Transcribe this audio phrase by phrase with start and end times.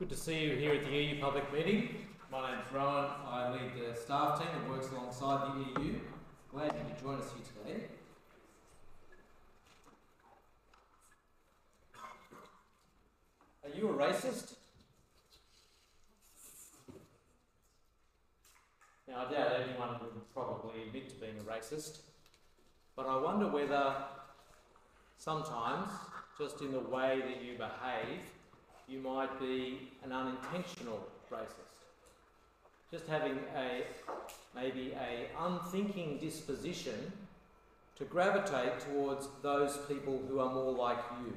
[0.00, 1.94] Good to see you here at the EU public meeting.
[2.32, 3.10] My name's Rowan.
[3.28, 6.00] I lead the staff team that works alongside the EU.
[6.50, 7.84] Glad you could join us here today.
[13.62, 14.54] Are you a racist?
[19.06, 21.98] Now, I doubt anyone would probably admit to being a racist,
[22.96, 23.96] but I wonder whether
[25.18, 25.90] sometimes,
[26.38, 28.20] just in the way that you behave,
[28.90, 31.78] you might be an unintentional racist.
[32.90, 33.82] Just having a
[34.54, 37.12] maybe a unthinking disposition
[37.96, 41.32] to gravitate towards those people who are more like you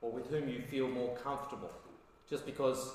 [0.00, 1.72] or with whom you feel more comfortable
[2.30, 2.92] just because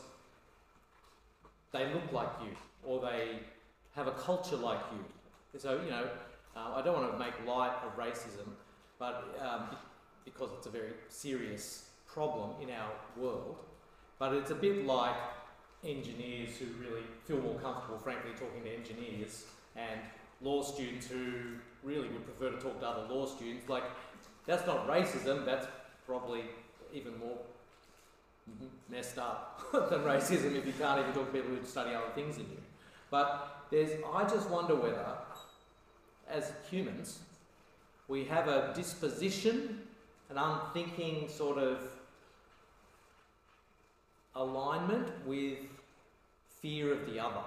[1.73, 3.39] they look like you or they
[3.95, 5.59] have a culture like you.
[5.59, 6.07] So, you know,
[6.55, 8.47] uh, I don't want to make light of racism,
[8.97, 9.75] but um,
[10.23, 13.57] because it's a very serious problem in our world.
[14.19, 15.15] But it's a bit like
[15.83, 19.45] engineers who really feel more comfortable, frankly, talking to engineers,
[19.75, 19.99] and
[20.41, 21.31] law students who
[21.83, 23.67] really would prefer to talk to other law students.
[23.67, 23.83] Like,
[24.45, 25.67] that's not racism, that's
[26.05, 26.43] probably
[26.93, 27.37] even more
[28.89, 32.37] messed up than racism if you can't even talk to people who study other things
[32.37, 32.57] than you.
[33.09, 35.05] But there's, I just wonder whether,
[36.29, 37.19] as humans,
[38.07, 39.81] we have a disposition,
[40.29, 41.79] an unthinking sort of
[44.35, 45.57] alignment with
[46.61, 47.43] fear of the other.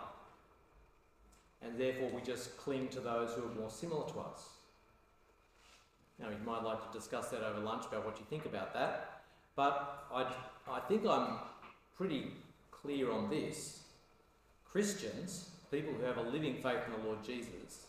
[1.62, 4.48] And therefore, we just cling to those who are more similar to us.
[6.20, 9.22] Now, you might like to discuss that over lunch about what you think about that.
[9.56, 10.32] But I,
[10.70, 11.38] I think I'm
[11.96, 12.32] pretty
[12.70, 13.80] clear on this.
[14.70, 17.86] Christians, people who have a living faith in the Lord Jesus,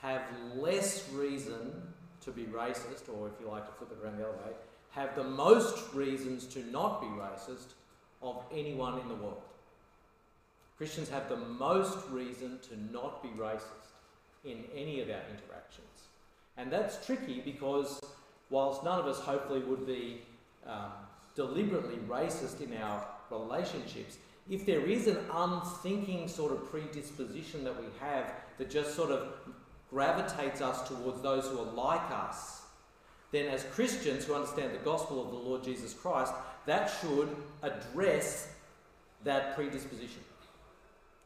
[0.00, 0.22] have
[0.54, 1.72] less reason
[2.20, 4.52] to be racist, or if you like to flip it around the other way,
[4.90, 7.74] have the most reasons to not be racist
[8.22, 9.42] of anyone in the world.
[10.76, 13.88] Christians have the most reason to not be racist
[14.44, 16.08] in any of our interactions.
[16.56, 18.00] And that's tricky because
[18.50, 20.22] whilst none of us hopefully would be
[20.66, 20.92] um,
[21.34, 24.18] deliberately racist in our relationships,
[24.50, 29.28] if there is an unthinking sort of predisposition that we have that just sort of
[29.90, 32.57] gravitates us towards those who are like us,
[33.30, 36.32] then as Christians who understand the gospel of the Lord Jesus Christ,
[36.66, 38.52] that should address
[39.24, 40.22] that predisposition.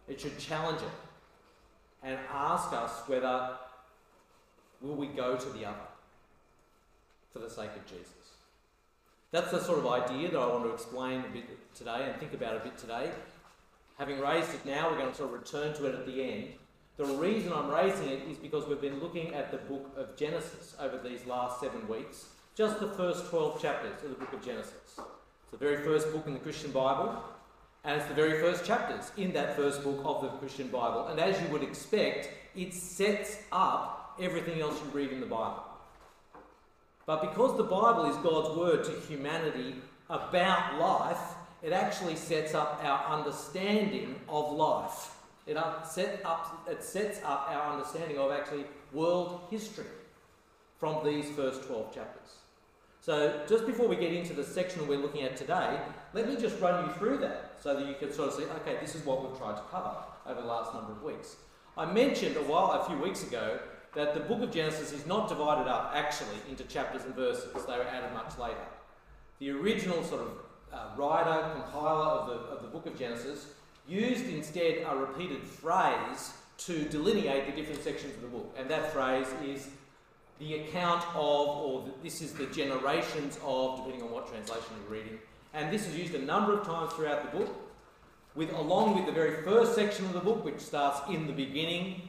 [0.09, 3.51] It should challenge it and ask us whether
[4.81, 5.77] will we go to the other
[7.33, 8.09] for the sake of Jesus.
[9.31, 12.35] That's the sort of idea that I want to explain a bit today and think
[12.35, 13.11] about a bit today.
[13.99, 16.49] Having raised it now, we're going to sort of return to it at the end.
[16.99, 20.77] The reason I'm raising it is because we've been looking at the book of Genesis
[20.79, 24.75] over these last seven weeks, just the first 12 chapters of the book of Genesis.
[24.99, 27.17] It's the very first book in the Christian Bible,
[27.85, 31.07] and it's the very first chapters in that first book of the Christian Bible.
[31.07, 35.65] And as you would expect, it sets up everything else you read in the Bible.
[37.07, 39.77] But because the Bible is God's word to humanity
[40.11, 45.17] about life, it actually sets up our understanding of life.
[45.47, 49.87] It, set up, it sets up our understanding of actually world history
[50.79, 52.37] from these first 12 chapters.
[53.01, 55.81] So, just before we get into the section we're looking at today,
[56.13, 58.79] let me just run you through that so that you can sort of see okay,
[58.81, 61.37] this is what we've tried to cover over the last number of weeks.
[61.77, 63.59] I mentioned a while, a few weeks ago,
[63.95, 67.77] that the book of Genesis is not divided up actually into chapters and verses, they
[67.77, 68.67] were added much later.
[69.41, 70.29] The original sort of
[70.73, 73.47] uh, writer, compiler of the, of the book of Genesis
[73.89, 78.93] used instead a repeated phrase to delineate the different sections of the book, and that
[78.93, 79.69] phrase is
[80.39, 84.99] the account of, or the, this is the generations of, depending on what translation you're
[84.99, 85.19] reading.
[85.55, 87.55] And this is used a number of times throughout the book,
[88.35, 92.09] with along with the very first section of the book, which starts in the beginning.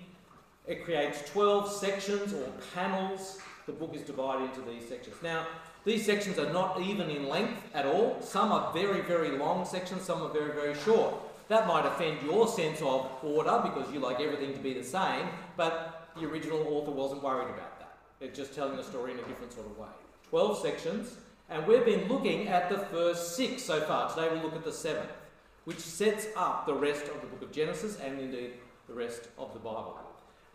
[0.68, 3.40] It creates 12 sections or panels.
[3.66, 5.16] The book is divided into these sections.
[5.22, 5.46] Now,
[5.84, 8.18] these sections are not even in length at all.
[8.22, 11.14] Some are very, very long sections, some are very, very short.
[11.50, 15.28] That might offend your sense of order because you like everything to be the same,
[15.57, 17.98] but the original author wasn't worried about that.
[18.19, 19.88] they're just telling the story in a different sort of way.
[20.30, 21.16] 12 sections,
[21.50, 24.10] and we've been looking at the first six so far.
[24.13, 25.12] Today we'll look at the seventh,
[25.66, 28.54] which sets up the rest of the book of Genesis and indeed
[28.88, 30.00] the rest of the Bible.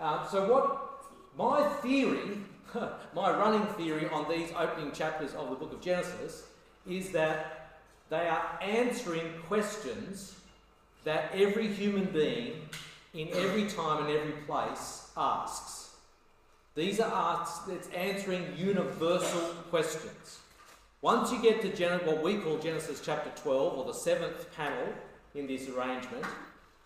[0.01, 1.05] Uh, so, what
[1.37, 2.39] my theory,
[3.15, 6.47] my running theory on these opening chapters of the book of Genesis
[6.87, 10.38] is that they are answering questions
[11.09, 12.53] that every human being
[13.15, 15.97] in every time and every place asks.
[16.75, 17.77] These are answers.
[17.77, 19.41] it's answering universal
[19.71, 20.41] questions.
[21.01, 24.87] Once you get to Gen- what we call Genesis chapter 12, or the seventh panel
[25.35, 26.27] in this arrangement,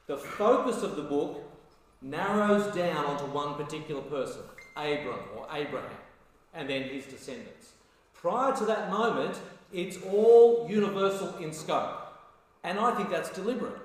[0.07, 1.43] the focus of the book
[2.01, 4.43] narrows down onto one particular person,
[4.77, 5.91] Abram or Abraham,
[6.55, 7.73] and then his descendants.
[8.15, 9.37] Prior to that moment,
[9.73, 11.99] it's all universal in scope.
[12.63, 13.82] And I think that's deliberate.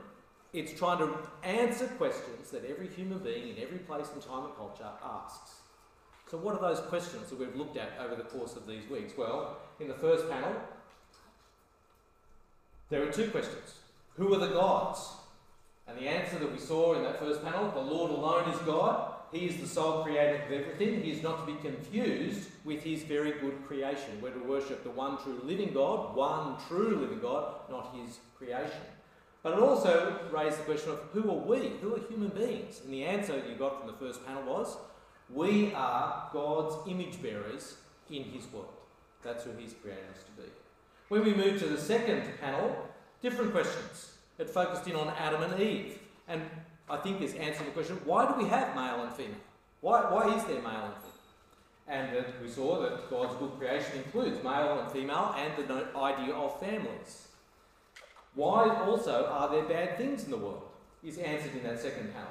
[0.58, 1.14] It's trying to
[1.44, 5.58] answer questions that every human being in every place and time and culture asks.
[6.32, 9.14] So, what are those questions that we've looked at over the course of these weeks?
[9.16, 10.52] Well, in the first panel,
[12.90, 13.76] there are two questions
[14.16, 15.08] Who are the gods?
[15.88, 19.14] And the answer that we saw in that first panel the Lord alone is God.
[19.32, 21.04] He is the sole creator of everything.
[21.04, 24.20] He is not to be confused with his very good creation.
[24.22, 28.82] We're to worship the one true living God, one true living God, not his creation.
[29.48, 31.70] But it also raised the question of who are we?
[31.82, 32.82] Who are human beings?
[32.84, 34.76] And the answer you got from the first panel was
[35.34, 37.78] we are God's image bearers
[38.12, 38.74] in his world.
[39.24, 40.50] That's who he's created us to be.
[41.08, 42.90] When we moved to the second panel,
[43.22, 44.18] different questions.
[44.38, 45.98] It focused in on Adam and Eve.
[46.28, 46.42] And
[46.90, 49.40] I think this answers the question why do we have male and female?
[49.80, 52.26] Why, why is there male and female?
[52.26, 56.60] And we saw that God's good creation includes male and female and the idea of
[56.60, 57.27] families.
[58.38, 60.62] Why also are there bad things in the world?
[61.04, 62.30] Is answered in that second panel.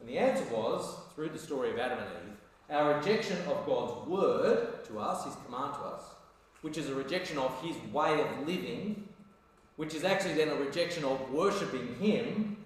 [0.00, 2.36] And the answer was, through the story of Adam and Eve,
[2.68, 6.02] our rejection of God's word to us, his command to us,
[6.62, 9.08] which is a rejection of his way of living,
[9.76, 12.56] which is actually then a rejection of worshipping him,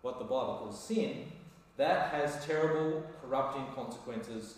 [0.00, 1.30] what the Bible calls sin,
[1.76, 4.56] that has terrible corrupting consequences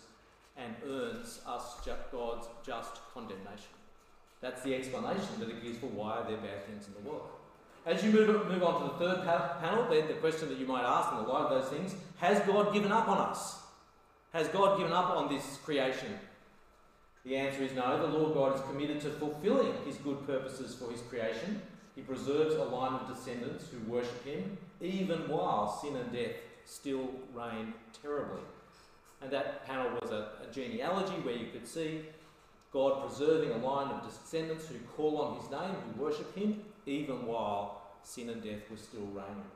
[0.57, 1.75] and earns us
[2.11, 3.75] God's just condemnation.
[4.45, 7.29] That's the explanation that it gives for why there are bad things in the world.
[7.83, 10.67] As you move, move on to the third pa- panel, then the question that you
[10.67, 13.63] might ask in the light of those things has God given up on us?
[14.33, 16.19] Has God given up on this creation?
[17.25, 17.97] The answer is no.
[17.97, 21.59] The Lord God is committed to fulfilling his good purposes for his creation.
[21.95, 27.09] He preserves a line of descendants who worship him, even while sin and death still
[27.33, 28.43] reign terribly.
[29.23, 32.01] And that panel was a, a genealogy where you could see
[32.75, 37.25] God preserving a line of descendants who call on his name, who worship him, even
[37.25, 39.49] while sin and death were still reigning.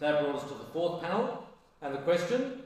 [0.00, 1.46] That brought us to the fourth panel,
[1.82, 2.62] and the question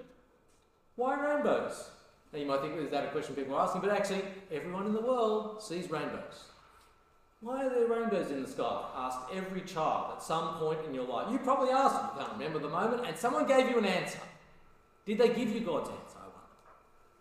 [0.95, 1.91] why rainbows?
[2.33, 3.81] Now you might think, is that a question people are asking?
[3.81, 4.23] But actually,
[4.53, 6.45] everyone in the world sees rainbows.
[7.41, 8.85] Why are there rainbows in the sky?
[8.95, 11.27] Asked every child at some point in your life.
[11.33, 14.21] You probably asked them, you can't remember the moment, and someone gave you an answer.
[15.07, 16.06] Did they give you God's answer?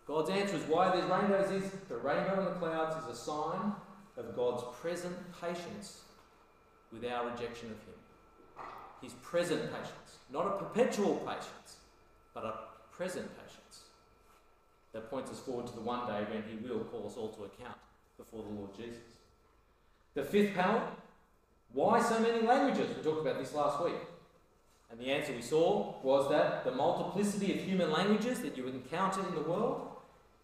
[0.06, 3.72] God's answer is why there's rainbows is the rainbow in the clouds is a sign
[4.16, 6.02] of God's present patience
[6.92, 8.66] with our rejection of Him.
[9.02, 11.76] His present patience, not a perpetual patience,
[12.34, 12.54] but a
[12.92, 13.80] present patience
[14.92, 17.44] that points us forward to the one day when He will call us all to
[17.44, 17.76] account
[18.16, 19.02] before the Lord Jesus.
[20.14, 20.82] The fifth panel
[21.72, 22.96] why so many languages?
[22.96, 24.00] We talked about this last week.
[24.90, 29.20] And the answer we saw was that the multiplicity of human languages that you encounter
[29.26, 29.85] in the world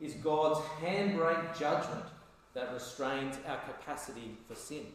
[0.02, 2.04] is God's handbrake judgment
[2.54, 4.86] that restrains our capacity for sin.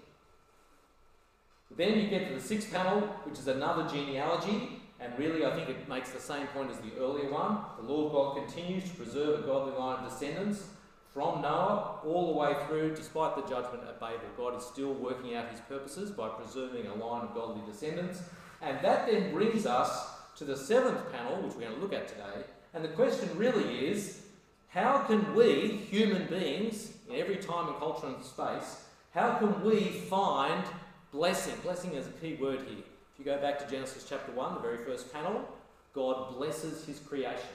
[1.76, 5.70] Then you get to the sixth panel, which is another genealogy, and really I think
[5.70, 7.60] it makes the same point as the earlier one.
[7.80, 10.66] The Lord God continues to preserve a godly line of descendants
[11.14, 14.20] from Noah all the way through, despite the judgment at Babel.
[14.38, 18.22] God is still working out his purposes by preserving a line of godly descendants.
[18.62, 22.08] And that then brings us to the seventh panel, which we're going to look at
[22.08, 22.46] today.
[22.74, 24.27] And the question really is
[24.70, 28.84] how can we, human beings, in every time and culture and space,
[29.14, 30.64] how can we find
[31.12, 31.54] blessing?
[31.64, 32.84] Blessing is a key word here.
[33.14, 35.48] If you go back to Genesis chapter 1, the very first panel,
[35.94, 37.50] God blesses his creation,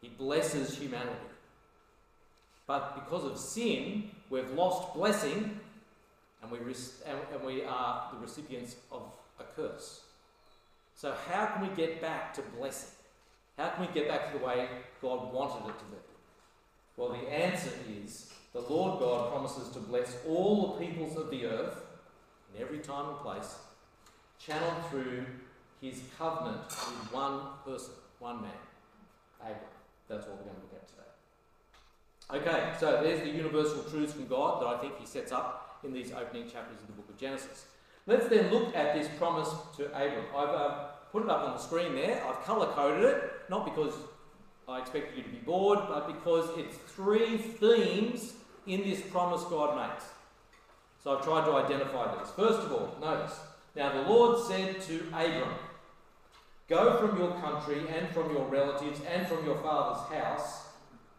[0.00, 1.12] He blesses humanity.
[2.66, 5.60] But because of sin, we've lost blessing
[6.42, 9.02] and we, and we are the recipients of
[9.38, 10.00] a curse.
[10.94, 12.90] So, how can we get back to blessing?
[13.58, 14.68] How can we get back to the way
[15.00, 15.96] God wanted it to be?
[16.96, 17.70] Well, the answer
[18.04, 21.76] is the Lord God promises to bless all the peoples of the earth
[22.54, 23.56] in every time and place,
[24.38, 25.24] channeled through
[25.80, 28.50] his covenant with one person, one man,
[29.40, 29.58] Abram.
[30.08, 32.48] That's what we're going to look at today.
[32.48, 35.92] Okay, so there's the universal truths from God that I think he sets up in
[35.92, 37.66] these opening chapters of the book of Genesis.
[38.06, 40.24] Let's then look at this promise to Abram.
[40.36, 42.22] I've uh, put it up on the screen there.
[42.26, 43.92] I've colour coded it, not because
[44.66, 48.32] I expect you to be bored, but because it's three themes
[48.66, 50.04] in this promise God makes.
[51.04, 52.30] So I've tried to identify these.
[52.30, 53.38] First of all, notice.
[53.76, 55.54] Now the Lord said to Abram,
[56.68, 60.68] Go from your country and from your relatives and from your father's house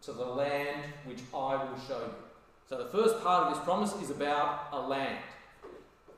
[0.02, 2.14] to the land which I will show you.
[2.68, 5.18] So the first part of this promise is about a land.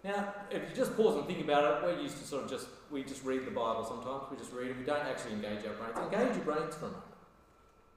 [0.06, 2.68] Now, if you just pause and think about it, we're used to sort of just,
[2.92, 5.74] we just read the Bible sometimes, we just read it, we don't actually engage our
[5.74, 5.98] brains.
[5.98, 7.02] Engage your brains for a moment.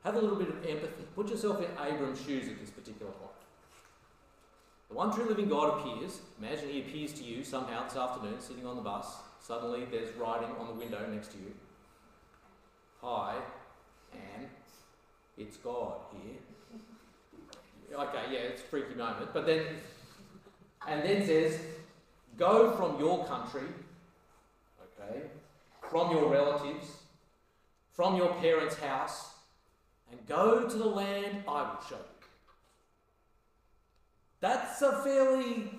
[0.04, 1.04] Have a little bit of empathy.
[1.16, 3.32] Put yourself in Abram's shoes at this particular point.
[4.90, 6.22] The one true living God appears.
[6.40, 9.06] Imagine he appears to you somehow this afternoon, sitting on the bus.
[9.40, 11.54] Suddenly there's writing on the window next to you.
[13.04, 13.36] Hi,
[14.14, 14.48] Anne.
[15.38, 16.40] It's God here.
[17.94, 19.32] Okay, yeah, it's a freaky moment.
[19.32, 19.64] But then,
[20.88, 21.60] and then says,
[22.40, 23.68] Go from your country,
[24.82, 25.24] okay,
[25.90, 26.88] from your relatives,
[27.92, 29.32] from your parents' house,
[30.10, 32.28] and go to the land I will show you.
[34.40, 35.70] That's a fairly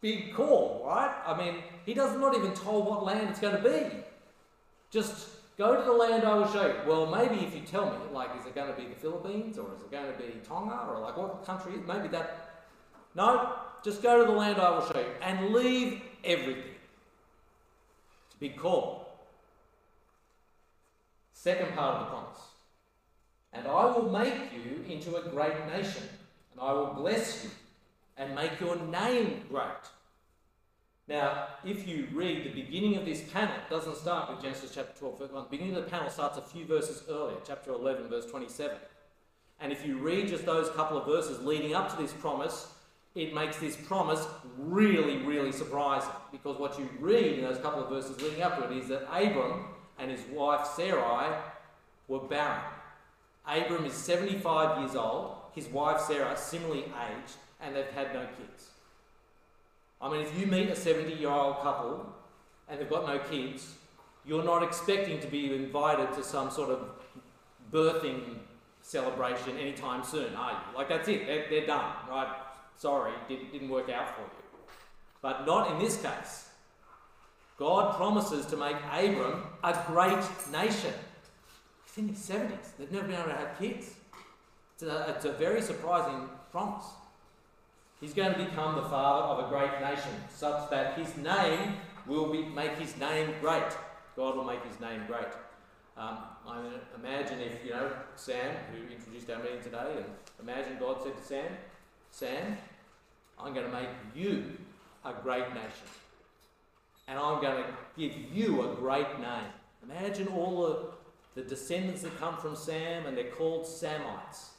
[0.00, 1.14] big call, right?
[1.24, 3.96] I mean, he does not even told what land it's going to be.
[4.90, 6.74] Just go to the land I will show you.
[6.86, 9.72] Well, maybe if you tell me, like, is it going to be the Philippines or
[9.76, 11.74] is it going to be Tonga or like what country?
[11.86, 12.49] Maybe that.
[13.14, 16.62] No, just go to the land I will show you and leave everything.
[18.26, 19.18] It's a big call.
[21.32, 22.40] Second part of the promise.
[23.52, 26.04] And I will make you into a great nation,
[26.52, 27.50] and I will bless you
[28.16, 29.64] and make your name great.
[31.08, 34.96] Now, if you read the beginning of this panel, it doesn't start with Genesis chapter
[34.96, 35.44] 12, verse 1.
[35.44, 38.76] The beginning of the panel starts a few verses earlier, chapter 11, verse 27.
[39.58, 42.68] And if you read just those couple of verses leading up to this promise,
[43.14, 44.24] it makes this promise
[44.56, 46.10] really, really surprising.
[46.30, 49.02] Because what you read in those couple of verses leading up to it is that
[49.12, 49.64] Abram
[49.98, 51.36] and his wife Sarai
[52.08, 52.60] were barren.
[53.46, 58.70] Abram is 75 years old, his wife Sarah similarly aged, and they've had no kids.
[60.00, 62.06] I mean, if you meet a 70 year old couple
[62.68, 63.74] and they've got no kids,
[64.24, 66.90] you're not expecting to be invited to some sort of
[67.72, 68.38] birthing
[68.82, 70.76] celebration anytime soon, are you?
[70.76, 72.28] Like, that's it, they're, they're done, right?
[72.80, 74.28] Sorry, it didn't work out for you.
[75.20, 76.48] But not in this case.
[77.58, 80.94] God promises to make Abram a great nation.
[81.84, 82.78] He's in his 70s.
[82.78, 83.96] They've never been able to have kids.
[84.72, 86.86] It's a, it's a very surprising promise.
[88.00, 91.74] He's going to become the father of a great nation, such that his name
[92.06, 93.76] will be, make his name great.
[94.16, 95.28] God will make his name great.
[95.98, 96.16] Um,
[96.48, 96.62] I
[96.98, 100.06] imagine if, you know, Sam, who introduced our meeting today, and
[100.40, 101.52] imagine God said to Sam,
[102.10, 102.56] Sam,
[103.42, 104.56] I'm going to make you
[105.04, 105.88] a great nation.
[107.08, 109.50] And I'm going to give you a great name.
[109.82, 110.62] Imagine all
[111.34, 114.50] the, the descendants that come from Sam, and they're called Samites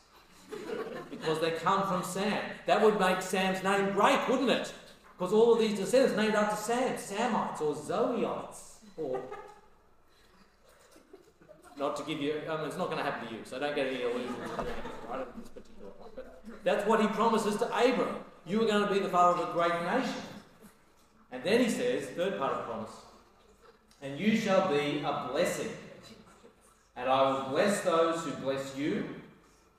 [1.09, 2.41] because they come from Sam.
[2.65, 4.73] That would make Sam's name great, wouldn't it?
[5.17, 9.21] Because all of these descendants named after Sam, Samites or Zoeites, or
[11.77, 13.75] not to give you, I mean, it's not going to happen to you, so don't
[13.75, 14.37] get any illusions
[15.09, 16.11] right at this particular point.
[16.15, 18.15] But that's what he promises to Abram.
[18.51, 20.21] You are going to be the father of a great nation.
[21.31, 22.91] And then he says, third part of the promise,
[24.01, 25.69] and you shall be a blessing.
[26.97, 29.05] And I will bless those who bless you,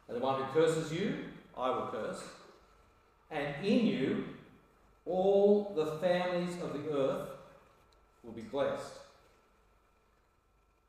[0.09, 1.17] and the one who curses you,
[1.55, 2.23] I will curse.
[3.31, 4.25] And in you,
[5.05, 7.29] all the families of the earth
[8.23, 8.95] will be blessed.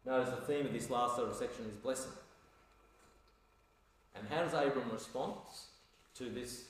[0.06, 2.14] Notice the theme of this last little section is blessing.
[4.16, 5.34] And how does Abram respond
[6.16, 6.64] to this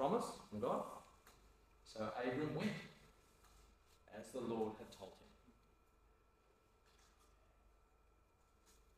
[0.00, 0.82] promise from God?
[1.84, 2.70] So Abram went
[4.18, 5.28] as the Lord had told him.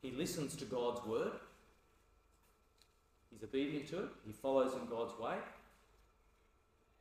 [0.01, 1.33] He listens to God's word
[3.33, 5.35] He's obedient to it, he follows in God's way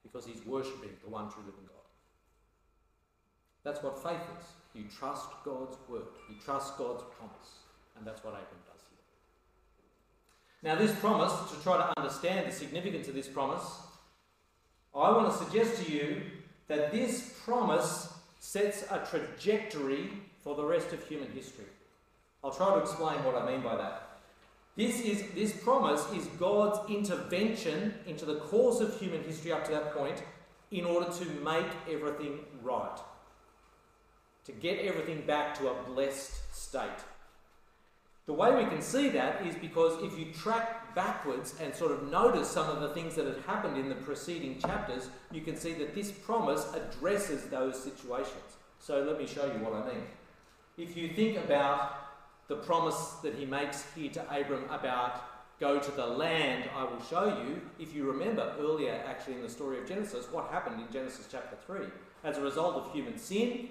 [0.02, 1.76] because he's worshipping the one true living God.
[3.64, 4.46] That's what faith is.
[4.74, 7.60] You trust God's word, you trust God's promise,
[7.96, 8.98] and that's what Abram does here.
[10.62, 13.62] Now, this promise, to try to understand the significance of this promise,
[14.94, 16.22] I want to suggest to you
[16.68, 20.10] that this promise sets a trajectory
[20.42, 21.64] for the rest of human history.
[22.44, 24.08] I'll try to explain what I mean by that.
[24.76, 29.70] This, is, this promise is God's intervention into the course of human history up to
[29.70, 30.22] that point
[30.70, 32.98] in order to make everything right.
[34.46, 36.88] To get everything back to a blessed state.
[38.26, 42.10] The way we can see that is because if you track backwards and sort of
[42.10, 45.72] notice some of the things that had happened in the preceding chapters, you can see
[45.74, 48.56] that this promise addresses those situations.
[48.78, 50.02] So let me show you what I mean.
[50.76, 51.98] If you think about
[52.48, 55.22] the promise that he makes here to Abram about
[55.62, 57.60] go to the land I will show you.
[57.78, 61.56] If you remember earlier, actually, in the story of Genesis, what happened in Genesis chapter
[61.66, 61.86] 3?
[62.24, 63.68] As a result of human sin,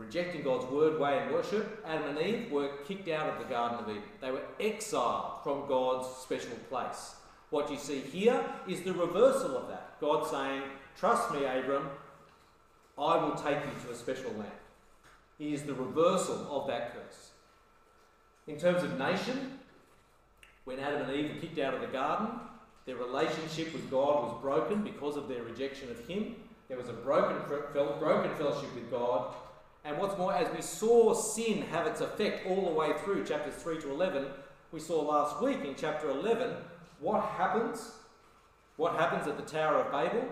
[0.00, 3.78] rejecting God's word, way, and worship, Adam and Eve were kicked out of the Garden
[3.80, 4.02] of Eden.
[4.20, 7.16] They were exiled from God's special place.
[7.50, 10.00] What you see here is the reversal of that.
[10.00, 10.62] God saying,
[10.98, 11.88] Trust me, Abram,
[12.96, 14.50] I will take you to a special land.
[15.38, 17.30] He is the reversal of that curse.
[18.46, 19.58] In terms of nation,
[20.64, 22.28] when Adam and Eve were kicked out of the garden,
[22.86, 26.36] their relationship with God was broken because of their rejection of Him.
[26.68, 27.36] There was a broken,
[27.72, 29.34] broken fellowship with God.
[29.84, 33.54] And what's more, as we saw sin have its effect all the way through chapters
[33.54, 34.26] 3 to 11,
[34.72, 36.54] we saw last week in chapter 11
[37.00, 37.92] what happens.
[38.76, 40.24] What happens at the Tower of Babel?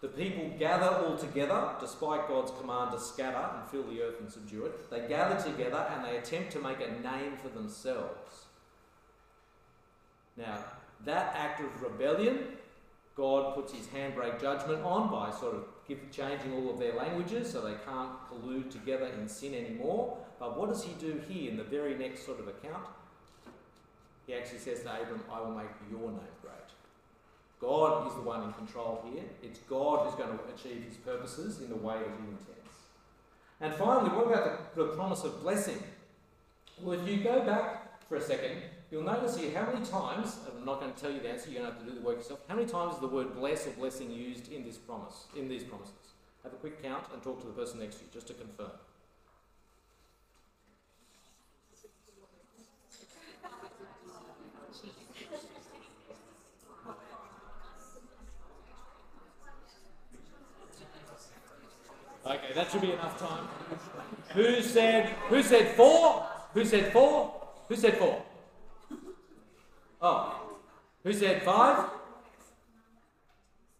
[0.00, 4.30] The people gather all together, despite God's command to scatter and fill the earth and
[4.30, 4.90] subdue it.
[4.90, 8.46] They gather together and they attempt to make a name for themselves.
[10.36, 10.58] Now,
[11.04, 12.38] that act of rebellion,
[13.16, 17.50] God puts his handbrake judgment on by sort of give, changing all of their languages
[17.50, 20.18] so they can't collude together in sin anymore.
[20.38, 22.86] But what does he do here in the very next sort of account?
[24.26, 26.52] He actually says to Abram, I will make your name great.
[27.60, 29.24] God is the one in control here.
[29.42, 32.58] It's God who's going to achieve his purposes in the way that he intends.
[33.60, 35.82] And finally, what about the, the promise of blessing?
[36.80, 40.64] Well, if you go back for a second, you'll notice here how many times, I'm
[40.64, 42.16] not going to tell you the answer, you're going to have to do the work
[42.16, 42.40] yourself.
[42.48, 45.64] How many times is the word bless or blessing used in this promise, in these
[45.64, 45.94] promises?
[46.42, 48.70] Have a quick count and talk to the person next to you just to confirm.
[62.26, 63.48] Okay, that should be enough time.
[64.34, 66.26] Who said who said four?
[66.52, 67.34] Who said four?
[67.68, 68.22] Who said four?
[70.00, 70.34] Oh.
[71.04, 71.90] Who said five?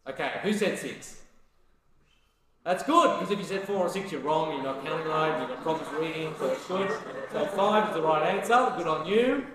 [0.08, 1.20] Okay, who said six?
[2.64, 5.38] That's good, because if you said four or six, you're wrong, you're not counting right,
[5.40, 6.90] you've got problems reading, so it's good.
[7.32, 9.46] So five is the right answer, good on you.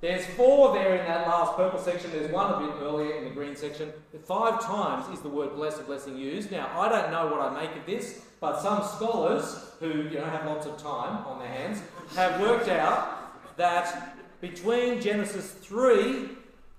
[0.00, 2.10] There's four there in that last purple section.
[2.10, 3.90] There's one a bit earlier in the green section.
[4.24, 6.50] Five times is the word blessed blessing used.
[6.50, 10.26] Now, I don't know what I make of this, but some scholars who you know
[10.26, 11.80] have lots of time on their hands
[12.16, 14.13] have worked out that
[14.50, 16.28] between Genesis 3,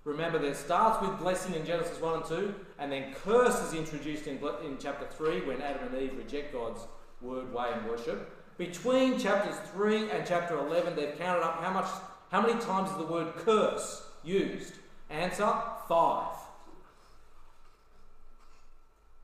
[0.03, 4.27] remember that starts with blessing in Genesis 1 and 2, and then curse is introduced
[4.27, 6.81] in, in chapter 3 when Adam and Eve reject God's
[7.21, 8.31] word, way, and worship.
[8.59, 11.89] Between chapters 3 and chapter 11, they've counted up how much
[12.31, 14.73] how many times is the word curse used?
[15.09, 15.51] Answer
[15.87, 16.35] five.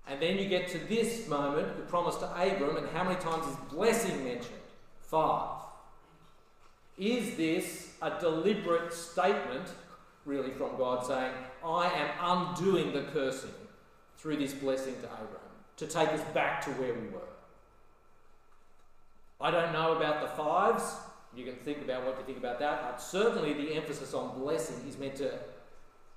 [0.08, 3.46] And then you get to this moment, the promise to Abram, and how many times
[3.46, 4.56] is blessing mentioned?
[5.00, 5.62] Five.
[7.02, 9.68] Is this a deliberate statement,
[10.24, 11.34] really, from God saying,
[11.66, 13.50] I am undoing the cursing
[14.20, 15.42] through this blessing to Abram,
[15.78, 17.22] to take us back to where we were?
[19.42, 20.94] I don't know about the fives.
[21.36, 24.88] You can think about what you think about that, but certainly the emphasis on blessing
[24.88, 25.32] is meant to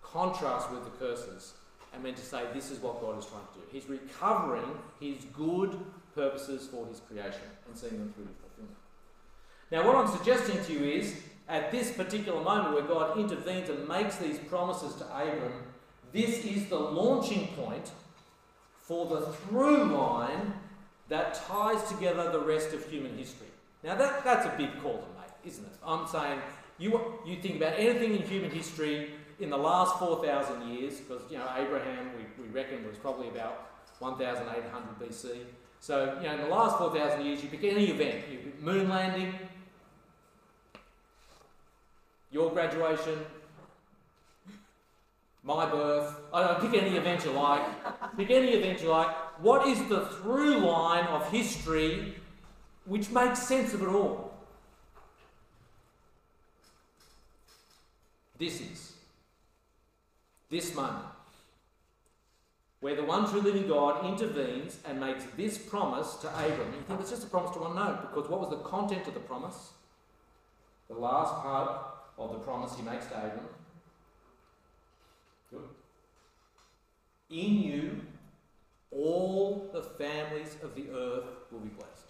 [0.02, 1.54] contrast with the curses
[1.94, 3.64] and meant to say this is what God is trying to do.
[3.72, 5.78] He's recovering his good
[6.14, 8.28] purposes for his creation and seeing them through.
[9.74, 11.16] Now, what I'm suggesting to you is
[11.48, 15.52] at this particular moment where God intervenes and makes these promises to Abram,
[16.12, 17.90] this is the launching point
[18.78, 20.54] for the through line
[21.08, 23.48] that ties together the rest of human history.
[23.82, 25.72] Now, that, that's a big call to make, isn't it?
[25.84, 26.38] I'm saying
[26.78, 29.10] you, you think about anything in human history
[29.40, 33.72] in the last 4,000 years, because, you know, Abraham, we, we reckon, was probably about
[33.98, 35.38] 1,800 BC.
[35.80, 39.34] So, you know, in the last 4,000 years, you pick any event, moon landing,
[42.34, 43.18] your graduation,
[45.44, 47.62] my birth, I don't know, pick any event you like,
[48.16, 49.08] pick any event you like.
[49.38, 52.16] What is the through line of history
[52.86, 54.32] which makes sense of it all.
[58.38, 58.92] This is
[60.50, 61.06] this moment
[62.80, 66.74] where the one true living God intervenes and makes this promise to Abram.
[66.74, 67.74] You think it's just a promise to one?
[67.74, 69.70] No, because what was the content of the promise?
[70.88, 73.48] The last part of the promise he makes to Abram.
[75.50, 75.68] Good.
[77.30, 78.00] In you,
[78.90, 82.06] all the families of the earth will be blessed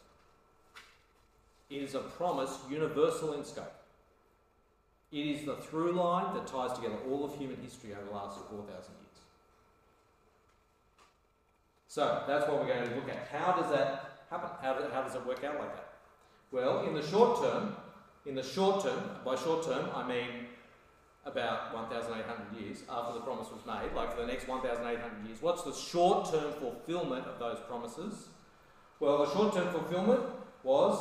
[1.71, 3.73] It is a promise universal in scope.
[5.11, 8.39] It is the through line that ties together all of human history over the last
[8.51, 8.85] 4,000 years.
[11.87, 13.29] So that's what we're going to look at.
[13.29, 14.51] How does that happen?
[14.61, 15.93] How, how does it work out like that?
[16.51, 17.77] Well, in the short term,
[18.27, 20.47] in the short term, by short term, I mean
[21.27, 25.41] about 1,800 years after the promise was made, like for the next 1,800 years.
[25.41, 28.29] What's the short term fulfillment of those promises?
[29.01, 30.21] Well, the short term fulfillment
[30.63, 30.99] was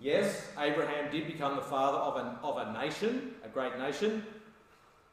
[0.00, 4.24] Yes, Abraham did become the father of, an, of a nation, a great nation.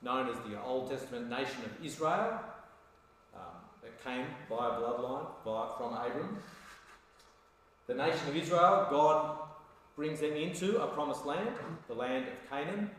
[0.01, 2.39] known as the Old Testament nation of Israel,
[3.35, 3.41] um,
[3.83, 6.39] that came by a bloodline by, from Abram.
[7.87, 9.37] The nation of Israel, God
[10.01, 11.47] brings them into a promised land,
[11.87, 12.89] the land of Canaan.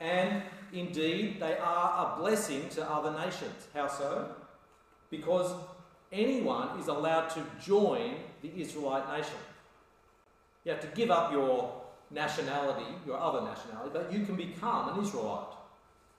[0.00, 3.68] And indeed, they are a blessing to other nations.
[3.74, 4.34] How so?
[5.10, 5.54] Because
[6.10, 9.36] anyone is allowed to join the Israelite nation.
[10.64, 15.04] You have to give up your nationality, your other nationality, but you can become an
[15.04, 15.52] Israelite.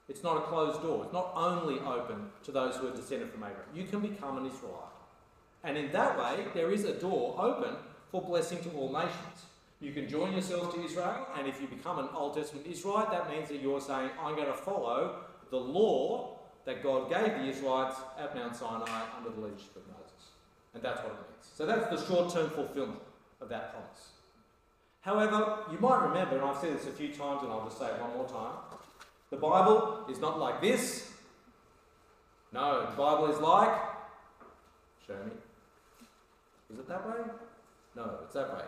[0.08, 1.06] It's not a closed door.
[1.06, 3.66] It's not only open to those who are descended from Abraham.
[3.74, 4.94] You can become an Israelite.
[5.64, 7.74] And in that way, there is a door open
[8.12, 9.48] for blessing to all nations.
[9.84, 13.30] You can join yourself to Israel, and if you become an Old Testament Israelite, that
[13.30, 17.98] means that you're saying, I'm going to follow the law that God gave the Israelites
[18.18, 20.30] at Mount Sinai under the leadership of Moses.
[20.74, 21.50] And that's what it means.
[21.54, 23.02] So that's the short term fulfillment
[23.42, 24.12] of that promise.
[25.02, 27.88] However, you might remember, and I've said this a few times and I'll just say
[27.88, 28.56] it one more time
[29.32, 31.12] the Bible is not like this.
[32.54, 33.82] No, the Bible is like.
[35.08, 35.32] Show me.
[36.72, 37.16] Is it that way?
[37.96, 38.64] No, it's that way.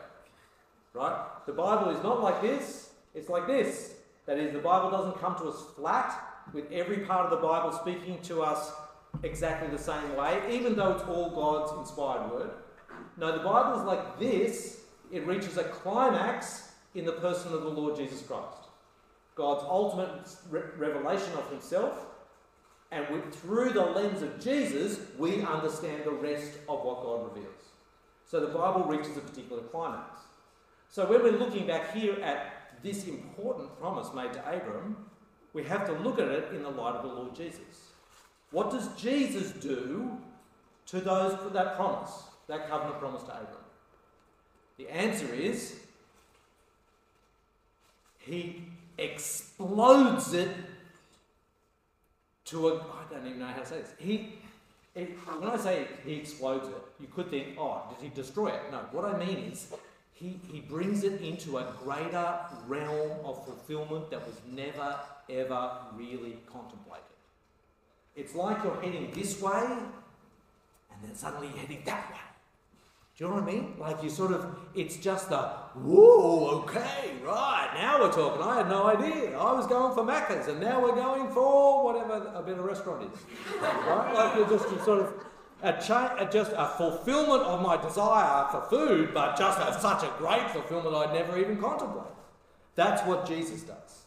[0.95, 1.25] Right?
[1.45, 3.95] The Bible is not like this, it's like this.
[4.25, 6.19] That is, the Bible doesn't come to us flat,
[6.53, 8.71] with every part of the Bible speaking to us
[9.23, 12.51] exactly the same way, even though it's all God's inspired word.
[13.17, 14.81] No, the Bible is like this,
[15.11, 18.69] it reaches a climax in the person of the Lord Jesus Christ.
[19.35, 22.05] God's ultimate re- revelation of himself,
[22.91, 27.63] and through the lens of Jesus, we understand the rest of what God reveals.
[28.25, 30.21] So the Bible reaches a particular climax.
[30.89, 34.95] So when we're looking back here at this important promise made to Abram,
[35.53, 37.91] we have to look at it in the light of the Lord Jesus.
[38.51, 40.17] What does Jesus do
[40.87, 42.11] to those for that promise,
[42.47, 43.65] that covenant promise to Abram?
[44.77, 45.79] The answer is
[48.19, 48.63] he
[48.97, 50.49] explodes it
[52.45, 52.75] to a.
[52.77, 53.93] I don't even know how to say this.
[53.97, 54.35] He,
[54.93, 58.61] when I say he explodes it, you could think, oh, did he destroy it?
[58.71, 59.73] No, what I mean is
[60.15, 64.95] he, he brings it into a greater realm of fulfillment that was never,
[65.29, 67.03] ever really contemplated.
[68.15, 72.19] It's like you're heading this way, and then suddenly you're heading that way.
[73.17, 73.75] Do you know what I mean?
[73.77, 78.41] Like you sort of, it's just a, whoa, okay, right, now we're talking.
[78.41, 79.37] I had no idea.
[79.37, 83.19] I was going for Macca's and now we're going for whatever a of restaurant is.
[83.61, 84.13] right?
[84.13, 85.24] Like you're just sort of,
[85.65, 90.13] a cha- just a fulfillment of my desire for food, but just a, such a
[90.17, 92.11] great fulfillment I'd never even contemplated.
[92.75, 94.03] That's what Jesus does.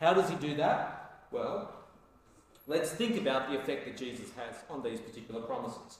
[0.00, 1.24] How does he do that?
[1.30, 1.72] Well,
[2.66, 5.98] let's think about the effect that Jesus has on these particular promises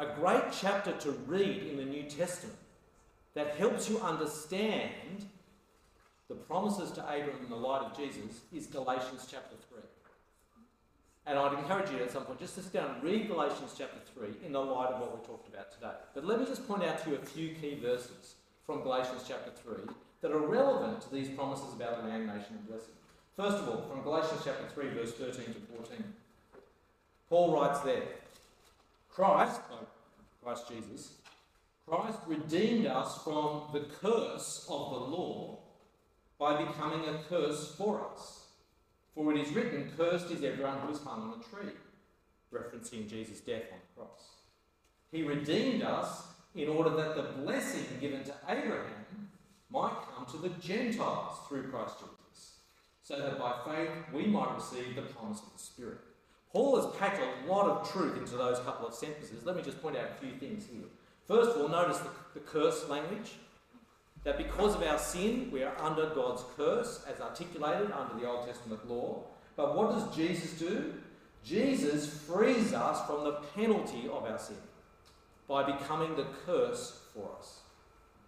[0.00, 2.56] a great chapter to read in the New Testament
[3.34, 5.26] that helps you understand
[6.28, 9.82] the promises to Abraham in the light of Jesus is Galatians chapter 3.
[11.26, 13.98] And I'd encourage you at some point just to sit down and read Galatians chapter
[14.14, 15.92] 3 in the light of what we talked about today.
[16.14, 18.34] But let me just point out to you a few key verses
[18.66, 22.68] from Galatians chapter 3 that are relevant to these promises about the land, nation, and
[22.68, 22.94] blessing.
[23.36, 26.04] First of all, from Galatians chapter 3, verse 13 to 14,
[27.28, 28.02] Paul writes there,
[29.08, 29.86] Christ, oh,
[30.42, 31.12] Christ Jesus,
[31.86, 35.58] Christ redeemed us from the curse of the law
[36.38, 38.39] by becoming a curse for us.
[39.20, 41.74] For it is written, Cursed is everyone who is hung on a tree,
[42.54, 44.36] referencing Jesus' death on the cross.
[45.12, 46.22] He redeemed us
[46.54, 49.28] in order that the blessing given to Abraham
[49.68, 52.60] might come to the Gentiles through Christ Jesus,
[53.02, 55.98] so that by faith we might receive the promise of the Spirit.
[56.50, 59.44] Paul has packed a lot of truth into those couple of sentences.
[59.44, 60.88] Let me just point out a few things here.
[61.28, 63.32] First of all, notice the, the curse language.
[64.24, 68.46] That because of our sin, we are under God's curse, as articulated under the Old
[68.46, 69.24] Testament law.
[69.56, 70.94] But what does Jesus do?
[71.44, 74.56] Jesus frees us from the penalty of our sin
[75.48, 77.60] by becoming the curse for us.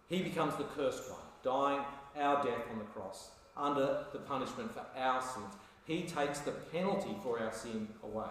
[0.09, 1.85] He becomes the cursed one, dying
[2.18, 5.55] our death on the cross, under the punishment for our sins.
[5.85, 8.26] He takes the penalty for our sin away.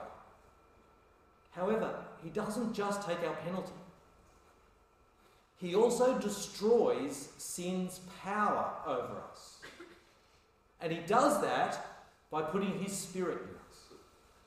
[1.52, 1.94] However,
[2.24, 3.72] He doesn't just take our penalty,
[5.62, 9.60] He also destroys sin's power over us.
[10.82, 11.86] And He does that
[12.32, 13.78] by putting His Spirit in us.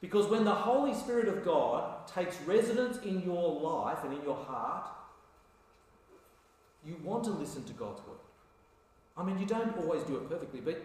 [0.00, 4.36] Because when the Holy Spirit of God takes residence in your life and in your
[4.36, 4.90] heart,
[6.84, 8.18] you want to listen to God's word.
[9.16, 10.82] I mean, you don't always do it perfectly, but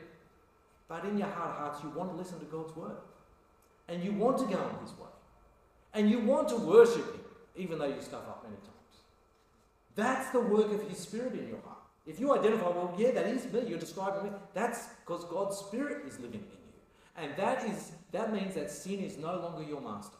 [0.88, 2.98] but in your heart of hearts, you want to listen to God's word.
[3.88, 5.08] And you want to go in His way.
[5.94, 7.22] And you want to worship Him,
[7.56, 8.79] even though you stuff up many times.
[10.00, 11.78] That's the work of His Spirit in your heart.
[12.08, 16.06] If you identify, well, yeah, that is me, you're describing me, that's because God's Spirit
[16.08, 16.74] is living in you.
[17.18, 20.16] And that is that means that sin is no longer your master.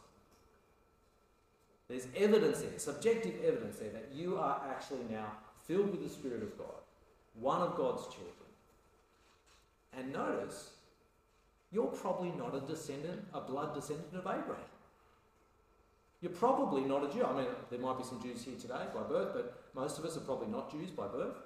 [1.88, 5.32] There's evidence there, subjective evidence there, that you are actually now
[5.66, 6.80] filled with the Spirit of God,
[7.34, 8.50] one of God's children.
[9.96, 10.72] And notice,
[11.72, 14.70] you're probably not a descendant, a blood descendant of Abraham.
[16.22, 17.24] You're probably not a Jew.
[17.24, 20.16] I mean, there might be some Jews here today by birth, but most of us
[20.16, 21.36] are probably not Jews by birth.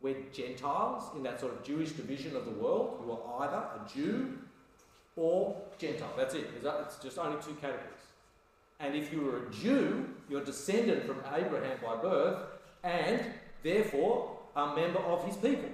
[0.00, 3.02] We're Gentiles in that sort of Jewish division of the world.
[3.04, 4.38] You are either a Jew
[5.16, 6.12] or Gentile.
[6.16, 6.46] That's it.
[6.62, 7.90] It's just only two categories.
[8.80, 12.38] And if you were a Jew, you're descended from Abraham by birth,
[12.82, 13.20] and
[13.62, 15.70] therefore a member of his people.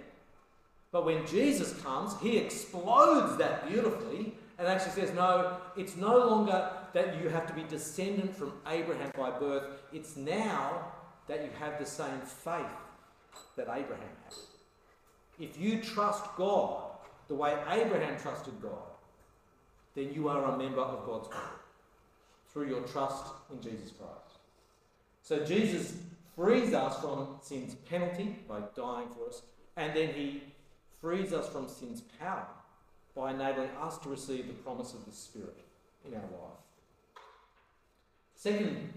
[0.92, 6.70] But when Jesus comes, he explodes that beautifully and actually says, no, it's no longer
[6.92, 10.92] that you have to be descendant from Abraham by birth, it's now
[11.28, 12.66] that you have the same faith
[13.56, 14.34] that Abraham had.
[15.38, 16.82] If you trust God
[17.28, 18.90] the way Abraham trusted God,
[19.94, 21.60] then you are a member of God's body
[22.52, 24.38] through your trust in Jesus Christ.
[25.22, 25.94] So Jesus
[26.34, 29.42] frees us from sin's penalty by dying for us,
[29.76, 30.42] and then he
[31.00, 32.46] frees us from sin's power
[33.14, 35.64] by enabling us to receive the promise of the Spirit
[36.06, 36.69] in our life.
[38.40, 38.94] Second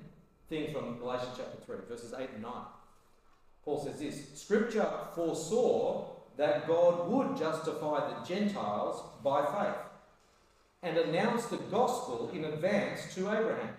[0.48, 2.52] thing from Galatians chapter 3, verses 8 and 9.
[3.66, 6.06] Paul says this Scripture foresaw
[6.38, 9.76] that God would justify the Gentiles by faith
[10.82, 13.76] and announced the gospel in advance to Abraham.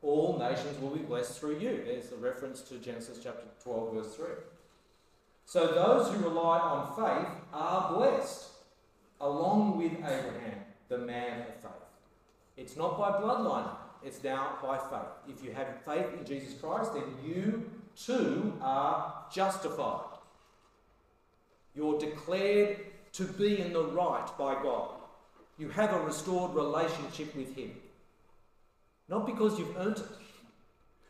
[0.00, 1.82] All nations will be blessed through you.
[1.84, 4.26] There's a reference to Genesis chapter 12, verse 3.
[5.44, 8.44] So those who rely on faith are blessed,
[9.20, 11.72] along with Abraham, the man of faith.
[12.56, 13.70] It's not by bloodline,
[14.04, 15.36] it's now by faith.
[15.36, 20.18] If you have faith in Jesus Christ, then you too are justified.
[21.74, 22.78] You're declared
[23.12, 24.90] to be in the right by God.
[25.58, 27.72] You have a restored relationship with Him.
[29.08, 30.04] Not because you've earned it,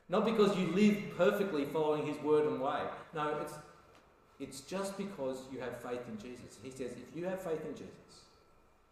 [0.08, 2.80] not because you live perfectly following His word and way.
[3.14, 3.54] No, it's,
[4.40, 6.58] it's just because you have faith in Jesus.
[6.62, 8.24] He says, if you have faith in Jesus,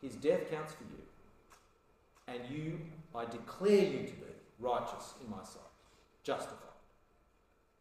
[0.01, 1.03] His death counts for you,
[2.29, 2.79] and you,
[3.15, 5.63] I declare you to be righteous in my sight,
[6.23, 6.69] justified.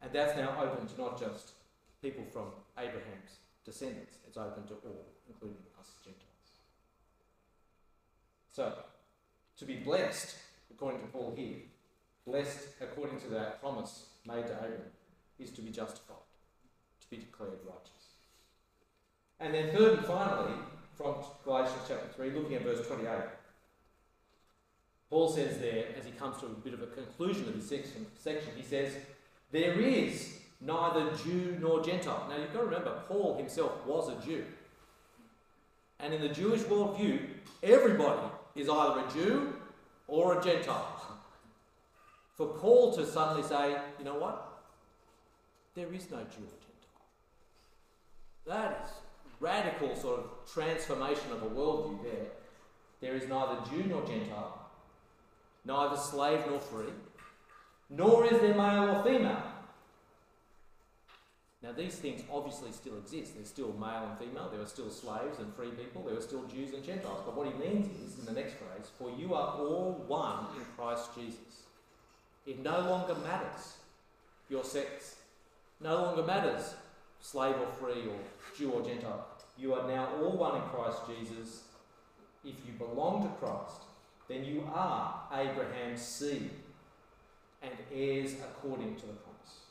[0.02, 1.52] And that's now open to not just
[2.02, 6.28] people from Abraham's descendants, it's open to all, including us Gentiles.
[8.52, 8.74] So,
[9.58, 10.36] to be blessed,
[10.72, 11.58] according to Paul here,
[12.26, 14.92] blessed according to that promise made to Abraham,
[15.40, 16.18] is to be justified,
[17.02, 17.98] to be declared righteous.
[19.40, 20.54] And then, third and finally,
[20.96, 23.08] from Galatians chapter 3, looking at verse 28,
[25.10, 28.06] Paul says there, as he comes to a bit of a conclusion of this section,
[28.18, 28.94] section he says,
[29.52, 32.28] There is neither Jew nor Gentile.
[32.30, 34.44] Now you've got to remember, Paul himself was a Jew.
[36.00, 37.22] And in the Jewish worldview,
[37.64, 39.54] everybody is either a Jew
[40.08, 41.02] or a Gentile.
[42.36, 44.60] For Paul to suddenly say, you know what?
[45.74, 46.98] There is no Jew or Gentile.
[48.46, 48.92] That is
[49.40, 52.28] radical sort of transformation of a worldview there.
[53.00, 54.67] There is neither Jew nor Gentile,
[55.68, 56.94] neither slave nor free,
[57.90, 59.44] nor is there male or female.
[61.62, 63.36] Now, these things obviously still exist.
[63.36, 66.44] There's still male and female, there are still slaves and free people, there are still
[66.44, 67.22] Jews and Gentiles.
[67.26, 70.64] But what he means is, in the next phrase, for you are all one in
[70.78, 71.64] Christ Jesus.
[72.46, 73.78] It no longer matters
[74.50, 75.18] your sex,
[75.82, 76.76] no longer matters
[77.20, 78.18] slave or free or
[78.58, 79.28] Jew or Gentile.
[79.58, 81.64] You are now all one in Christ Jesus.
[82.46, 83.82] If you belong to Christ,
[84.28, 86.50] then you are Abraham's seed
[87.62, 89.62] and heirs according to the promise.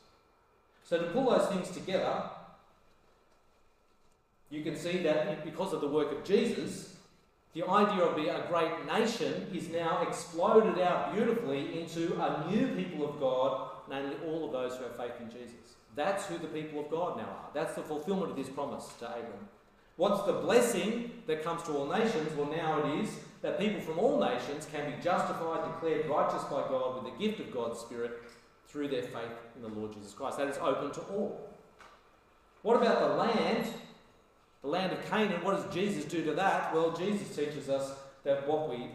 [0.85, 2.23] So to pull those things together,
[4.51, 6.97] you can see that because of the work of Jesus,
[7.55, 12.69] the idea of being a great nation is now exploded out beautifully into a new
[12.69, 15.77] people of God, namely all of those who have faith in Jesus.
[15.95, 17.51] That's who the people of God now are.
[17.55, 19.49] That's the fulfillment of this promise to Abram.
[19.97, 22.37] What's the blessing that comes to all nations?
[22.37, 26.63] Well, now it is that people from all nations can be justified, declared righteous by
[26.63, 28.21] God with the gift of God's Spirit
[28.67, 30.39] through their faith in the Lord Jesus Christ.
[30.39, 31.49] That is open to all.
[32.63, 33.69] What about the land?
[34.63, 36.75] The land of Canaan, what does Jesus do to that?
[36.75, 37.93] Well, Jesus teaches us
[38.25, 38.89] that what we,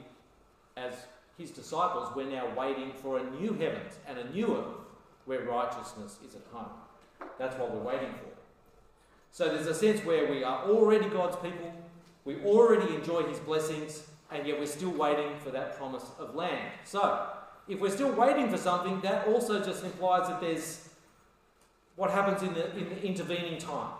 [0.75, 0.95] as
[1.37, 4.75] his disciples, we're now waiting for a new heavens and a new earth
[5.27, 6.71] where righteousness is at home.
[7.39, 8.33] That's what we're waiting for.
[9.31, 11.73] So there's a sense where we are already God's people,
[12.25, 16.71] we already enjoy his blessings, and yet we're still waiting for that promise of land.
[16.85, 17.27] So,
[17.67, 20.89] if we're still waiting for something, that also just implies that there's
[21.95, 23.93] what happens in the, in the intervening time.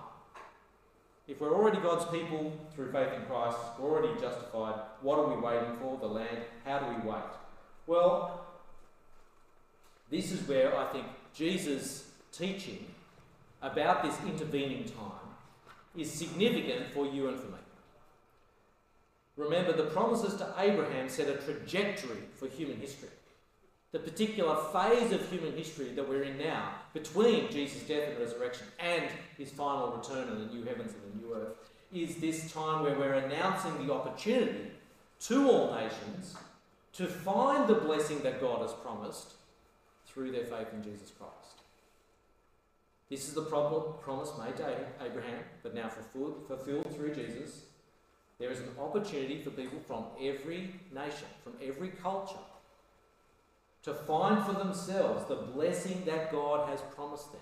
[1.27, 5.41] If we're already God's people through faith in Christ, we're already justified, what are we
[5.41, 5.97] waiting for?
[5.97, 6.39] The land.
[6.65, 7.23] How do we wait?
[7.87, 8.45] Well,
[10.09, 12.85] this is where I think Jesus' teaching
[13.61, 15.29] about this intervening time
[15.95, 17.57] is significant for you and for me.
[19.37, 23.09] Remember, the promises to Abraham set a trajectory for human history.
[23.91, 28.67] The particular phase of human history that we're in now, between Jesus' death and resurrection
[28.79, 29.05] and
[29.37, 31.55] his final return in the new heavens and the new earth,
[31.93, 34.71] is this time where we're announcing the opportunity
[35.21, 36.35] to all nations
[36.93, 39.33] to find the blessing that God has promised
[40.05, 41.35] through their faith in Jesus Christ.
[43.09, 44.73] This is the promise made to
[45.05, 47.63] Abraham, but now fulfilled, fulfilled through Jesus.
[48.41, 52.43] There is an opportunity for people from every nation, from every culture,
[53.83, 57.41] to find for themselves the blessing that God has promised them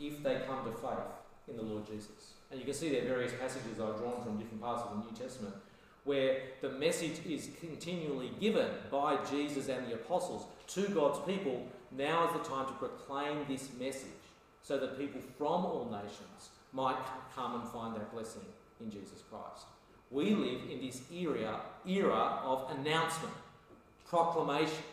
[0.00, 1.04] if they come to faith
[1.48, 2.32] in the Lord Jesus.
[2.50, 5.14] And you can see there various passages I've drawn from different parts of the New
[5.14, 5.54] Testament
[6.04, 11.66] where the message is continually given by Jesus and the apostles to God's people.
[11.94, 14.08] Now is the time to proclaim this message
[14.62, 16.96] so that people from all nations might
[17.34, 18.42] come and find that blessing
[18.80, 19.66] in Jesus Christ.
[20.10, 23.34] We live in this era, era of announcement,
[24.06, 24.84] proclamation,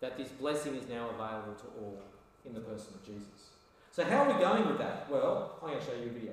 [0.00, 1.98] that this blessing is now available to all
[2.44, 3.50] in the person of Jesus.
[3.92, 5.06] So, how are we going with that?
[5.10, 6.32] Well, I'm going to show you a video.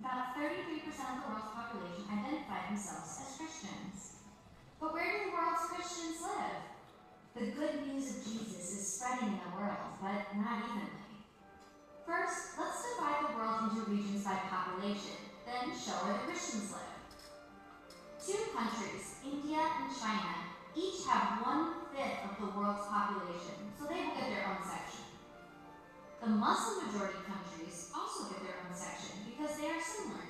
[0.00, 4.24] About 33% of the world's population identify themselves as Christians.
[4.80, 6.64] But where do the world's Christians live?
[7.36, 11.20] The good news of Jesus is spreading in the world, but not evenly.
[12.08, 16.96] First, let's divide the world into regions by population, then show where the Christians live.
[18.24, 24.00] Two countries, India and China, each have one fifth of the world's population, so they
[24.00, 24.89] will get their own section.
[26.20, 30.20] The Muslim majority countries also get their own section because they are similar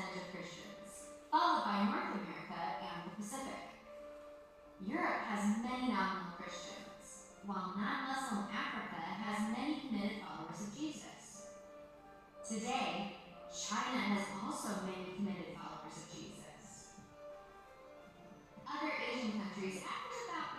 [0.00, 3.76] of Christians, oh, followed by North America and the Pacific.
[4.80, 11.52] Europe has many nominal Christians, while non-Muslim Africa has many committed followers of Jesus.
[12.40, 13.20] Today,
[13.52, 16.96] China has also many committed followers of Jesus.
[18.64, 19.82] Other Asian countries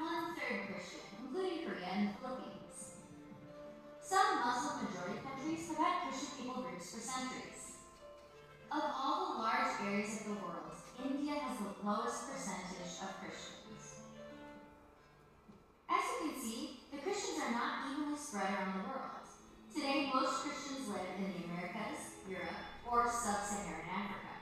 [0.04, 3.00] one-third Christian, including Korea and the Philippines.
[4.02, 7.53] Some Muslim majority countries have had Christian people groups for centuries.
[8.74, 14.02] Of all the large areas of the world, India has the lowest percentage of Christians.
[15.86, 19.30] As you can see, the Christians are not evenly spread around the world.
[19.70, 24.42] Today, most Christians live in the Americas, Europe, or sub-Saharan Africa.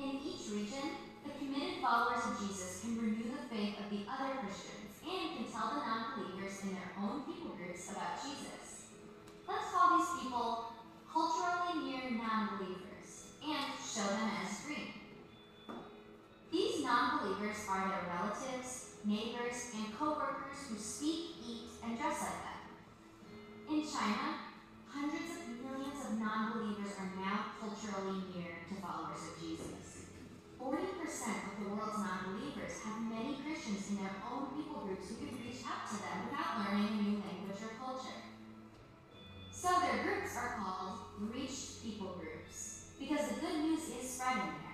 [0.00, 4.40] In each region, the committed followers of Jesus can renew the faith of the other
[4.40, 8.88] Christians and can tell the non-believers in their own people groups about Jesus.
[9.44, 10.72] Let's call these people
[11.12, 12.86] culturally near non-believers
[13.40, 14.92] and show them as green.
[16.52, 22.60] These non-believers are their relatives, neighbors, and co-workers who speak, eat, and dress like them.
[23.68, 24.48] In China,
[24.88, 30.08] hundreds of millions of non-believers are now culturally near to followers of Jesus.
[30.56, 35.36] 40% of the world's non-believers have many Christians in their own people groups who can
[35.36, 38.24] reach out to them without learning a new language or culture.
[39.52, 44.65] So their groups are called reached people groups because the good news is spreading.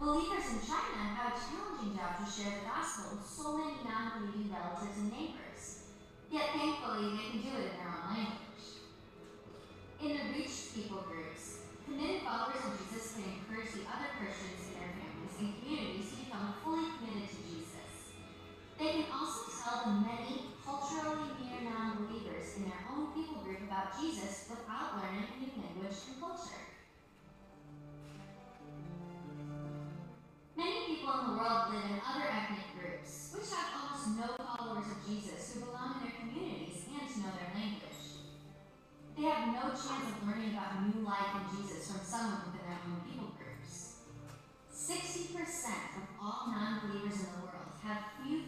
[0.00, 4.48] Believers in China have a challenging job to share the gospel with so many non-believing
[4.48, 5.92] relatives and neighbors.
[6.32, 8.80] Yet thankfully, they can do it in their own language.
[10.00, 14.80] In the reached people groups, committed followers of Jesus can encourage the other Christians in
[14.80, 18.16] their families and communities to become fully committed to Jesus.
[18.80, 24.00] They can also tell the many culturally near non-believers in their own people group about
[24.00, 26.69] Jesus without learning a new language and culture.
[30.60, 34.92] Many people in the world live in other ethnic groups, which have almost no followers
[34.92, 38.20] of Jesus who belong in their communities and know their language.
[39.16, 42.76] They have no chance of learning about new life in Jesus from someone within their
[42.76, 44.04] own people groups.
[44.68, 45.32] 60%
[45.96, 48.39] of all non believers in the world have few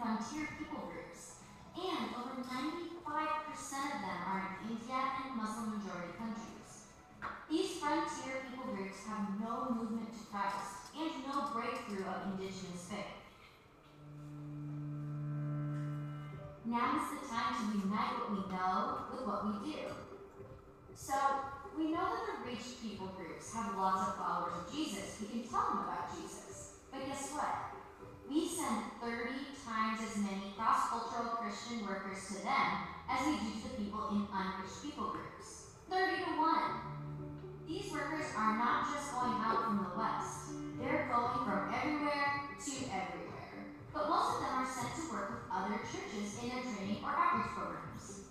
[0.00, 1.44] frontier people groups,
[1.76, 6.88] and over 95% of them are in India and Muslim majority countries.
[7.50, 13.20] These frontier people groups have no movement to Christ and no breakthrough of indigenous faith.
[16.64, 19.80] Now is the time to unite what we know with what we do.
[20.94, 21.14] So,
[21.76, 25.20] we know that the reached people groups have lots of followers of Jesus.
[25.20, 26.80] We can tell them about Jesus.
[26.90, 27.69] But guess what?
[28.30, 33.58] We send 30 times as many cross cultural Christian workers to them as we do
[33.58, 35.74] to the people in unreached people groups.
[35.90, 37.66] 30 to 1.
[37.66, 42.74] These workers are not just going out from the West, they're going from everywhere to
[42.94, 43.66] everywhere.
[43.90, 47.10] But most of them are sent to work with other churches in their training or
[47.10, 48.30] outreach programs.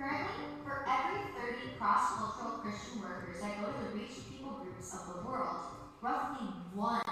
[0.00, 4.96] Currently, for every 30 cross cultural Christian workers that go to the reached people groups
[4.96, 7.04] of the world, roughly one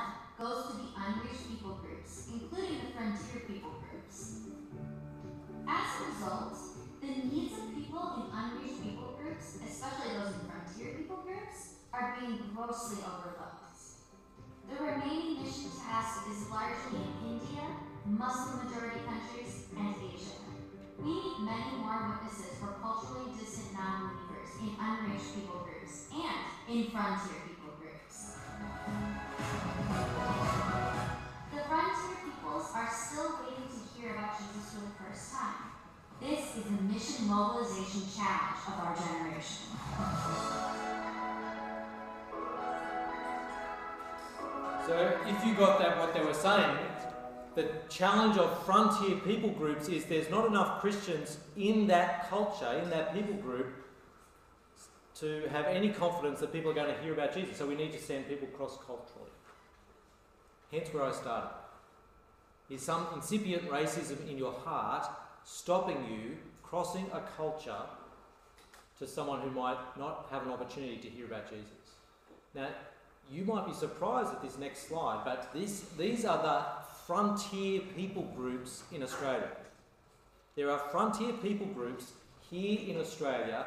[0.42, 4.42] goes to the unreached people groups, including the frontier people groups.
[5.70, 6.58] As a result,
[6.98, 12.18] the needs of people in unreached people groups, especially those in frontier people groups, are
[12.18, 13.70] being grossly overlooked.
[14.66, 17.62] The remaining mission task is largely in India,
[18.10, 20.42] Muslim majority countries, and Asia.
[20.98, 26.90] We need many more witnesses for culturally distant non-believers in unreached people groups and in
[26.90, 27.51] frontier
[36.54, 39.68] Is the mission mobilization challenge of our generation.
[44.86, 46.76] So, if you got that, what they were saying,
[47.54, 52.90] the challenge of frontier people groups is there's not enough Christians in that culture, in
[52.90, 53.72] that people group,
[55.20, 57.56] to have any confidence that people are going to hear about Jesus.
[57.56, 59.30] So, we need to send people cross culturally.
[60.70, 61.48] Hence, where I started.
[62.68, 65.06] Is some incipient racism in your heart
[65.44, 67.82] stopping you crossing a culture
[68.98, 71.68] to someone who might not have an opportunity to hear about Jesus?
[72.54, 72.68] Now,
[73.30, 76.64] you might be surprised at this next slide, but this, these are the
[77.06, 79.48] frontier people groups in Australia.
[80.54, 82.12] There are frontier people groups
[82.50, 83.66] here in Australia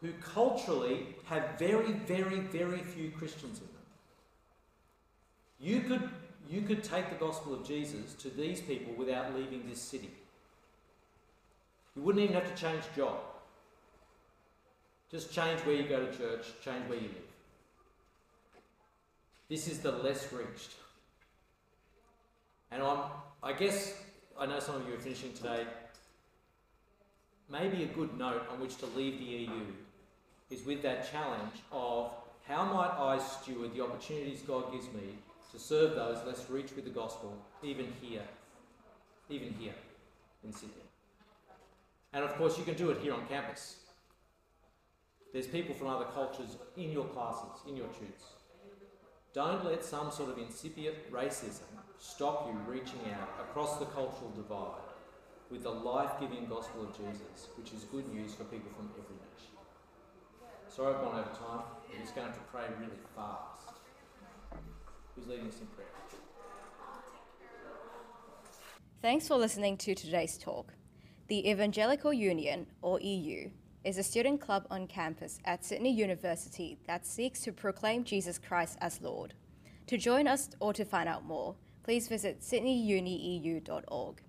[0.00, 3.74] who culturally have very, very, very few Christians in them.
[5.60, 6.10] You could,
[6.50, 10.10] you could take the gospel of Jesus to these people without leaving this city.
[11.96, 13.16] You wouldn't even have to change job.
[15.10, 17.30] Just change where you go to church, change where you live.
[19.48, 20.72] This is the less reached.
[22.72, 22.98] And I'm,
[23.42, 23.94] I guess,
[24.38, 25.64] I know some of you are finishing today.
[27.50, 29.62] Maybe a good note on which to leave the EU
[30.50, 32.10] is with that challenge of
[32.48, 35.18] how might I steward the opportunities God gives me
[35.52, 38.24] to serve those less reached with the gospel, even here,
[39.30, 39.74] even here
[40.42, 40.83] in Sydney.
[42.14, 43.76] And of course, you can do it here on campus.
[45.32, 48.24] There's people from other cultures in your classes, in your tutes.
[49.34, 51.66] Don't let some sort of incipient racism
[51.98, 54.80] stop you reaching out across the cultural divide
[55.50, 59.16] with the life giving gospel of Jesus, which is good news for people from every
[59.16, 59.54] nation.
[60.68, 61.64] Sorry I've gone over time.
[61.92, 63.80] I'm just going to pray really fast.
[65.16, 65.88] Who's leading us in prayer?
[69.02, 70.73] Thanks for listening to today's talk.
[71.26, 73.48] The Evangelical Union, or EU,
[73.82, 78.76] is a student club on campus at Sydney University that seeks to proclaim Jesus Christ
[78.82, 79.32] as Lord.
[79.86, 84.22] To join us or to find out more, please visit sydneyunieu.org.